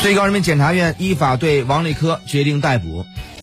[0.00, 3.04] 最高人民检察院依法对王立科决定逮捕。